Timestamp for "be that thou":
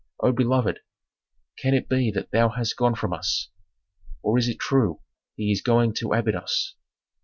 1.87-2.49